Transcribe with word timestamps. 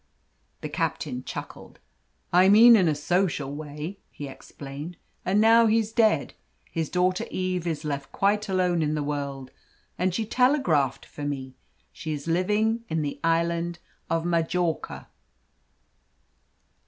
The 0.61 0.69
captain 0.69 1.23
chuckled. 1.25 1.77
"I 2.33 2.49
mean 2.49 2.75
in 2.75 2.87
a 2.87 2.95
social 2.95 3.53
way," 3.53 3.99
he 4.09 4.27
explained. 4.27 4.97
"And 5.23 5.39
now 5.39 5.67
he's 5.67 5.91
dead, 5.91 6.33
his 6.71 6.89
daughter 6.89 7.25
Eve 7.29 7.67
is 7.67 7.85
left 7.85 8.11
quite 8.11 8.49
alone 8.49 8.81
in 8.81 8.95
the 8.95 9.03
world, 9.03 9.51
and 9.99 10.11
she 10.11 10.25
telegraphed 10.25 11.05
for 11.05 11.23
me. 11.23 11.53
She 11.93 12.13
is 12.13 12.25
living 12.25 12.83
in 12.89 13.03
the 13.03 13.19
Island 13.23 13.77
of 14.09 14.25
Majorca." 14.25 15.07